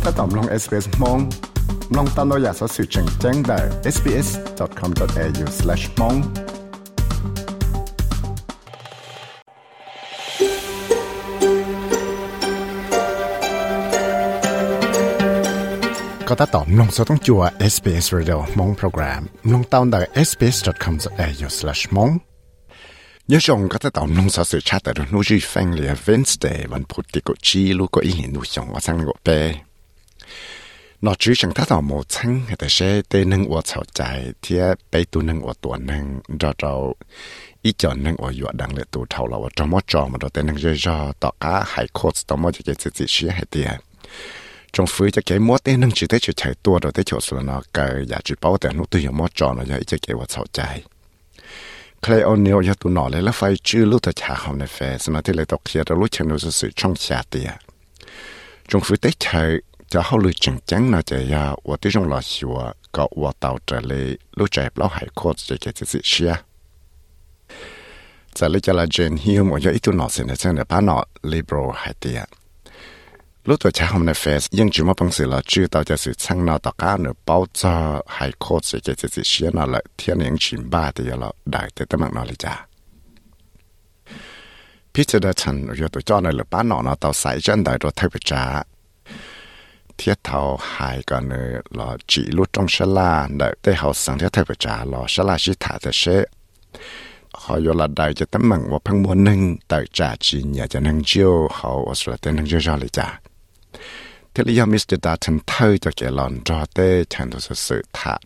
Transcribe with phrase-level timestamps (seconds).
[0.18, 1.18] ตอมลง SBS มอง
[1.96, 3.58] ลองตามเราอยากสอสื่อแจ้งแจ้งได้
[3.94, 6.18] sbs.com.au/mong
[16.28, 19.22] ก็ถ้าตอมลงสต้องจัว SBS Radio มองโปรแกรม
[19.52, 22.12] ลงตามได้ sbs.com.au/mong
[23.28, 26.68] nhớ rằng có thể tạo nông sản sự chat tại nô duy phanh lìa Wednesday
[26.68, 26.82] vẫn
[31.05, 34.01] นอกจากอฉังถ้าเราโมชังแต่เช่เตนึงอวดเฉาใจ
[34.41, 36.03] เทียไปตันึงอวดตัวนึง
[36.39, 36.73] เราเรา
[37.63, 43.69] อีจอนนึงอวดอยู่ดังเลยตัวเท่าเราว่าจอมจอมเราเตนึงย่อยๆต่อก้าหายโคตรต่อมจะเจ็ดสิบชี้หาเตีย
[44.75, 50.59] จงฟื้นจะเก็บมดเตนึงจุดอได้จื้ใช้ตัวเราเได้เฉาสนอเกยอยากจื้เป้าแต่นุตัวอย่างมดจอมเราอยากจะเก็บว่าเฉาใจ
[52.01, 57.49] ใครเอาเนียวยาตุนอเลยแล้วไฟจื้อลูกตาชาเขาในแฟสมาที่เลยตกเคียร์เราลุกเชนูสื่อช่องชาเตีย
[58.69, 59.41] จงฟื้นได้ใช้
[59.92, 62.58] จะเขาลือจังจังน่าจะยาว่าที่จงรอชัว
[62.96, 64.06] ก็ว่าเต่าจะเลย
[64.38, 66.32] รู้ใจเปล่าหายโคตรจะเกิดสิเชีย
[68.36, 70.98] จะเลยจะละเจนฮิวมอยาอีตุนอสินเซนเดป้านอ
[71.30, 72.20] ลิเบรหายเตีย
[73.46, 75.96] lúc tuổi cha hôm nay phê nhưng chỉ mà bằng sự là chưa tao cho
[75.96, 79.66] sự sang nào tất cả nữa bao giờ hay khó sẽ cái sự xí nào
[79.66, 82.66] lại thiên những chuyện ba thì là đại thế tâm nó là cha
[84.94, 87.78] Peter đã chân rồi tôi cho này là bán nó nó tao sai chân đại
[87.80, 88.64] rồi thay bị cha
[90.03, 94.17] thiết thầu hai cái nữa là chỉ lúc trong sân la, đợi tới hậu sáng
[94.17, 96.23] thiết thay phải trả là sân la chỉ thả tới sẽ
[97.33, 100.67] họ yêu là đại cho tấm bằng và phân muốn nâng tại trả chỉ nhà
[100.67, 103.19] cho nâng chiêu họ ở sửa tên nâng chiêu cho lại trả
[104.33, 104.95] thế lý do Mr.
[105.03, 108.17] Dalton thơ cho kẻ lòn cho tê, chẳng được sự sự thả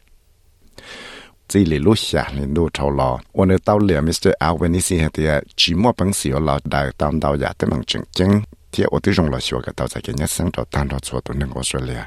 [1.47, 4.29] chỉ lì lúc xả lên đu trâu lò và nơi tao liền Mr.
[4.39, 5.23] Albanese thì
[5.55, 8.41] chỉ mua bằng xíu lò đại tao tao giả tấm mạng chứng chứng
[8.75, 12.01] ที่อดที่จงลอยชัวกับดาวจากเนี้ยสังจอตานรอชัวตัวหนึ่งออสเตรเลีย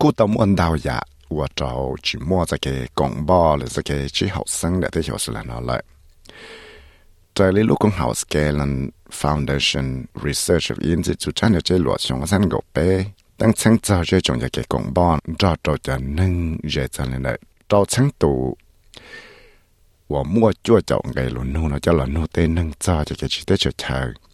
[0.00, 0.98] กูตมอันดาวยะ
[1.36, 1.70] ว่าเจ้า
[2.06, 2.66] ชิมัวจากเก
[2.98, 5.80] กงบอหรือจากเกชิหาสังเดที่หัวสลานอเลย
[7.34, 8.72] ใจลิลูกของหาสเกลัน
[9.20, 9.86] Foundation
[10.26, 12.88] Research Institute ท่านจะหลวดชงสันกบเป้
[13.40, 16.34] ตั้งชั้งเจ้าจะจงอยากเกกงบอนจอดเราจะนึ่ง
[16.70, 17.32] เยจันเลยได้
[17.68, 18.32] เราชั้งตู
[20.12, 24.29] ว่ามั่วจ้วเจ้าไงหลุนนู่นเราจะหลุนนู่เต้นึ่งเจ้าจะเกชิเตเฉย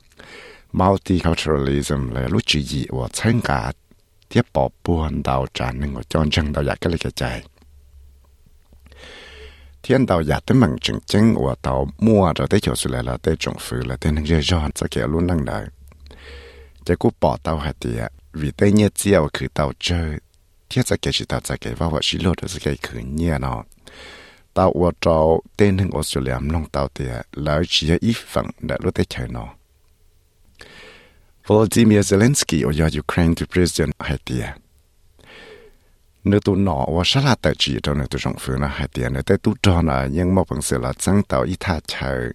[0.81, 3.62] multiculturalism เลยรู้จีจีว่าเชิงกา
[4.28, 7.38] เทียบปอบปวนดาวจานหนึ่งว่าจอนจังดาวอยากก็เลยกระจาย
[9.81, 15.59] เทียนดาวอยากได้มั่งจริงจริงว่าดาวมั่วเราได้เขียวสุดแล้วได้จงฟื้นแล้วได้นั่งเยอะย้อนจะเกี่ยวรุ่นนั่งได้
[16.87, 18.03] จะกูปอดดาวหัดเดีย
[18.41, 20.00] วิเตเนียเจียวคือดาวเจอ
[20.66, 23.60] เทียจะเกี่ยวชิดาวจะเกี่ยวว่าว่าชิโร่จะเกี่ยวคือเนี่ยเนาะ
[24.56, 29.50] ดาวว่าดาวเต้นหนึ่งออสเตรเลียมลงดาวเดียแล้วชี้อีฝั่งเดารู้ได้เฉยเนาะ
[31.46, 34.46] Volodymyr Zelensky ở do Ukraine to President Haitia.
[36.24, 38.88] Nếu tụ nọ và sát là tại chỉ trong nếu tụ trọng phương là hai
[38.88, 41.80] tia nếu tới tụ cho là nhưng mà bằng sự là chẳng tạo ít tha
[41.86, 42.30] chờ.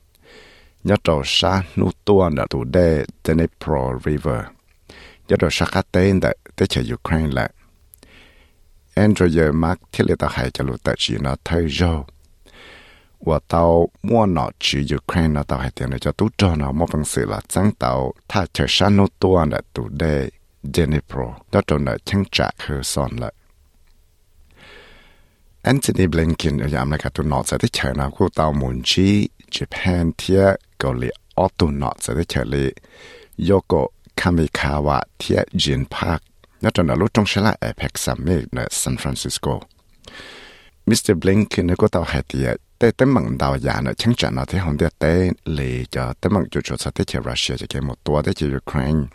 [0.83, 4.44] Nhớ trò xa nụ tuôn là tụ đê Dnipro River.
[5.28, 7.51] Nhớ trò xa khá tên đã tới chờ Ukraine lại.
[8.95, 11.67] Andrew Mark thiết lệ tạo hai cho lụ tại chỉ nó thay
[13.28, 13.64] ว่าเตา
[14.08, 17.92] มั่วหนอจียูเครนเตาให้เตียนจะตู้จอหนอมอบังสือละจังเตา
[18.32, 20.14] ถ้าเธอชันนุตัวน่ะตูได้
[20.72, 21.20] เจนิโปร
[21.52, 23.32] ดตนเช่งจะคือสอนละ
[25.64, 29.09] แอนโทนีบลิงกินยามในการตุนอจะได้เชิญนะคู่เตามุนชี
[29.53, 30.44] ญี่ปุ่นเทีย
[30.80, 32.68] เกาหลีออตุนอจะได้เชิญเลย
[33.46, 33.88] โยโกะ
[34.20, 36.20] คามิคาวะเทียจินพาร์ค
[36.64, 39.46] นัดตอนรู้ตรงชละเอเพ็กซัมมิตในซานฟรานซิสโก
[40.88, 42.50] มิสเตอร์บลิงกินก็เตาให้เตีย
[42.81, 45.84] ายเตีย tế tế mặn đào giả nó chẳng chẳng nó thế hồng địa tế lì
[45.91, 48.47] cho tế mặn chủ chủ sa tế chế Russia cho cái một tua tế chế
[48.56, 49.06] Ukraine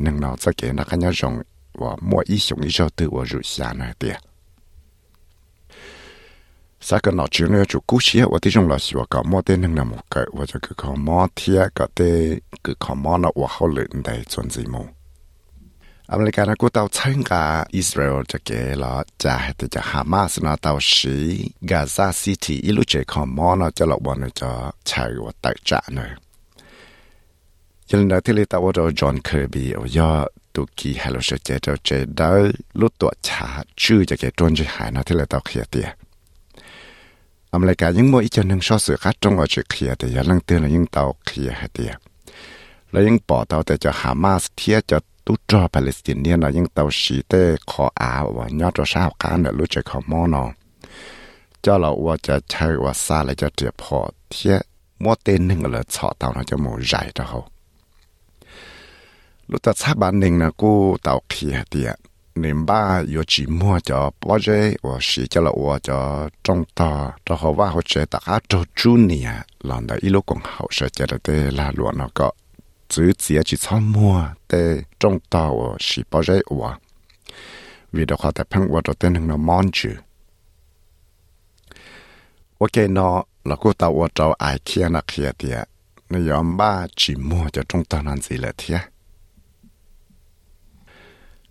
[0.04, 1.90] ันนั้น
[2.92, 3.00] ที่เรา
[3.54, 4.27] ตาวเ
[28.80, 30.12] ราจอห์นเคอร์บี้เอาย่อ
[30.56, 32.30] ตุกีฮัลโลเชเจเจ้าเจได้
[32.80, 33.48] ลุดตัวชา
[33.82, 35.88] ชื่อจะเกตวนจะหายนะที่เราตาวเขียเตีย
[37.55, 41.93] อเมริกายังมัวอีจนหนึ่งชอบสื่อคัดจงว่าจะเคลียแต่ยังลังเตือนยังเตาเคลียให้เตีย
[42.91, 50.45] แล้วยังปอเตาแต่จะฮามาสเทียจะตุจอปาเลสไตน์เนี่ยนะยังเตาสีเต้ขออาว่ายอดจะสาวการเนี่ยรู้จักขอมอนอ
[51.63, 53.99] เจ้าเราว่าจะใช้ว่าซาเลยจะเจียพอ
[54.31, 54.57] เทีย
[55.03, 57.41] มัวเต้นหนึ่งเลยชอเตาเราจะหมูใหญ่เจ้าเขา
[59.51, 60.73] รู้จักชาบ้านหนึ่งนะกู
[61.03, 61.91] เตาเขียเตีย
[62.38, 65.94] 你爸有寂寞就包着我是叫了我就
[66.42, 72.34] 中到，之后我好觉得他做主年，让的一路更好是觉得的拉罗那个。
[72.90, 76.76] 只只要去草木的中到我是包着我，
[77.92, 79.90] 为的话在碰我就等那忙住。
[82.58, 85.68] 我给那那个到我找爱看那看的，
[86.08, 88.82] 那样吧寂寞就中到那子了天。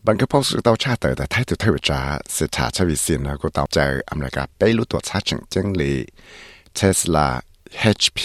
[0.10, 2.00] บังก็พอสุดเตาชาเตอแต่ไทยตัวเทวจา
[2.34, 3.78] เสถาชวิสินนะก็เตาใจ
[4.12, 5.96] อเมริกาไปรู้ตัวชาจังจังลย
[6.76, 7.28] เทสลา
[7.96, 8.20] HP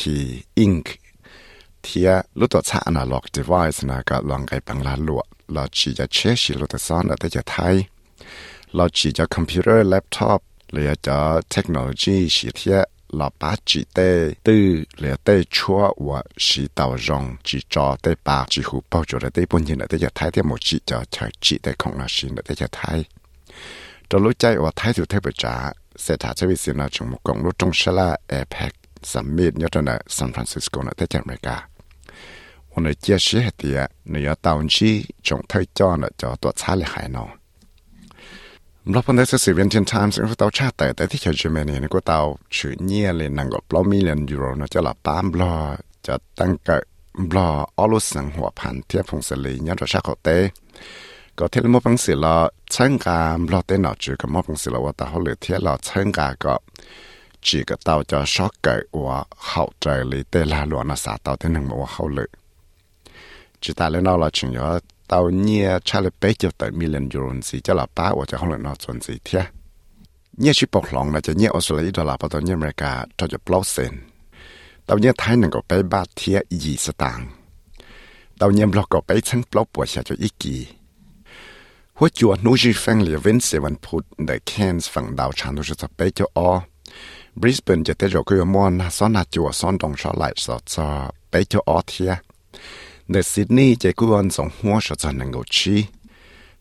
[0.64, 0.86] Inc
[1.82, 7.74] เทียรู้ตัวชา analog device นะก็ลองไกปังลาลวดเราจีจะเชื่อชิรู้ตัวซ้อนแต่จะไทย
[8.74, 10.40] เราจีจะคอมพิวเตอร์แล็ปท็อป
[10.72, 11.16] หรือจะ
[11.50, 12.80] เทคโนโลยีสีเทีย
[13.12, 14.30] là bá chỉ tê.
[14.42, 19.04] Tư lẽ tê chúa và sĩ tàu rong, chỉ cho tê ba, chỉ hú bao
[19.06, 21.58] chỗ là tê bốn nhìn là tê giờ thái tê một chỉ cho chờ chỉ
[21.58, 23.04] tê không là sĩ là tê giờ thái.
[24.10, 26.88] Cho lúc chạy và thái thủ thế bởi trả sẽ thả cho vị sĩ là
[26.88, 28.72] chúng một cộng lúc trong sẽ là APEC
[29.02, 31.68] Summit nhớ trong là San Francisco là tê giờ Mỹ cả.
[32.70, 33.74] Hôm nay chia sẻ thì
[34.04, 37.30] nửa tàu chi chúng thời cho là cho tuột xa lại hải nào
[38.90, 42.18] เราพอได้สื่อเวนเทนไทมส์เราเตาชาแต่แต่ที่เชื่อเมนี่ก็เตา
[42.56, 45.52] ชื่อเนี่ยเลยนั่งก็ปลอมิเลียนยูโรนะจะหลับป้ามบลอ
[46.06, 46.76] จะตั้งก็
[47.30, 47.48] บลอ
[47.78, 50.28] อลุสังหัวพันเทียบพงศลีเนี่ยเราชาเขาเต
[51.38, 52.34] ก็เทลมอพังสิเรา
[52.72, 53.18] เชิงกา
[53.48, 56.54] บลอเตนอจือกับมอพังสิเราว่าตาเขาเหลือเทียเราเชิงกาก็
[57.46, 62.28] จีก็เตาจะช็อกเกิดว่าเข้าใจเลยเตลาหลวนะสาเตาเตนึงบอกว่าเขาเลย
[63.62, 64.66] จีตาเล่นเราชิงยอ
[65.07, 68.37] tàu nhia cha le bé cho tới million euro gì cho là ba và cho
[68.37, 69.43] không là nó chuẩn gì thế
[70.37, 73.27] nhia chỉ bọc lòng là cho nhia Australia đó là bắt đầu nhia America cho
[73.27, 73.91] cho blow sen
[74.85, 77.27] tàu nhia Thái năng có bé ba thế gì sự tàng
[78.39, 80.67] tàu nhia block có bé chân block bùa xa cho ít kỳ
[81.99, 86.39] หัวจัวนู้จีแฟงเหลียเว้นเสวันพุธในแคนส์ฝั่งดาวชานดูจะไปเจ้าอ
[87.41, 90.87] บริสเบนจะเตจก็ยมอนซ้อนนาจัวซ้อนดงชอไหลสอดจอ
[91.29, 92.11] ไปเจ้าอเทีย
[93.10, 95.76] ในซิดนีย์จะกู้อนสองหัวชดจนนึ่งกชี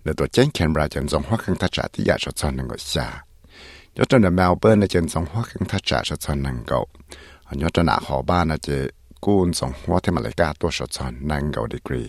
[0.04, 3.08] ในตัวเจนแคนเบราจะสองหัวขังทัชที่อยากชดจนนึ่งกชา
[3.98, 6.74] ยอดจนในเมลเบิร์นในเจนสองหัวขังทัชชดจนนึ่งก
[7.48, 8.70] อันยอดจนหน้าหอบ้านในเจ
[9.26, 12.04] กู้อนสองหัวที่มาเลกาตัวชดจนนึ่งกดีกรี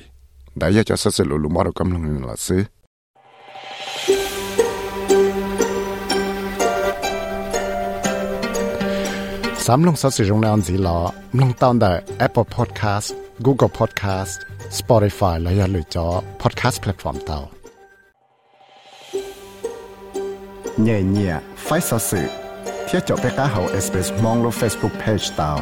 [0.59, 2.63] ได้ยจะสื่อลุลุมอร์กำลังหลักซื้อ
[9.67, 10.99] สามลงสัสิรงนานสีหลอ
[11.39, 11.93] ลงตอนได้
[12.27, 14.39] Apple Podcast Google Podcast
[14.81, 16.07] Spotify และอย่าลืมจอ
[16.43, 17.39] Podcast Platform เตา
[20.83, 21.35] เนี่ยเนี่ย
[21.65, 22.23] ไฟสัสิ
[22.85, 25.53] เที่ยวจบไปก้าเฮา SBS มองลง Facebook Page เตา